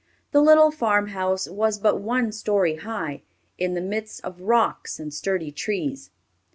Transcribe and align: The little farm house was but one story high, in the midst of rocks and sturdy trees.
The 0.31 0.41
little 0.41 0.71
farm 0.71 1.09
house 1.09 1.47
was 1.47 1.77
but 1.77 2.01
one 2.01 2.31
story 2.31 2.77
high, 2.77 3.21
in 3.59 3.75
the 3.75 3.81
midst 3.81 4.25
of 4.25 4.41
rocks 4.41 4.99
and 4.99 5.13
sturdy 5.13 5.51
trees. 5.51 6.09